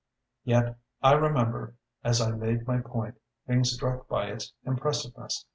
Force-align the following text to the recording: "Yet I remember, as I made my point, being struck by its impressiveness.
"Yet 0.43 0.79
I 1.03 1.11
remember, 1.13 1.75
as 2.03 2.21
I 2.21 2.31
made 2.31 2.65
my 2.65 2.79
point, 2.79 3.21
being 3.45 3.63
struck 3.63 4.07
by 4.07 4.31
its 4.31 4.51
impressiveness. 4.65 5.45